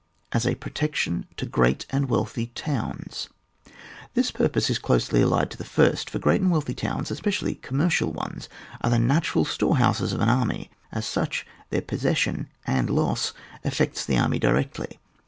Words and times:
As 0.31 0.47
a 0.47 0.55
protection 0.55 1.27
to 1.37 1.45
great 1.45 1.85
and 1.91 2.09
wealthy 2.09 2.47
towns. 2.47 3.29
This 4.15 4.31
purpose 4.31 4.67
is 4.71 4.79
closely 4.79 5.21
allied 5.21 5.51
to 5.51 5.57
the 5.57 5.63
first, 5.63 6.09
for 6.09 6.17
great 6.17 6.41
and 6.41 6.49
wealdiy 6.51 6.73
towns, 6.75 7.11
especially 7.11 7.53
commercial 7.53 8.11
ones, 8.11 8.49
are 8.83 8.89
the 8.89 8.97
natu 8.97 9.35
ral 9.35 9.45
storehouses 9.45 10.11
of 10.11 10.19
an 10.21 10.27
army; 10.29 10.71
as 10.91 11.05
such 11.05 11.45
their 11.69 11.83
possession 11.83 12.49
and 12.65 12.89
loss 12.89 13.33
affects 13.63 14.03
the 14.03 14.17
army 14.17 14.39
directly. 14.39 14.97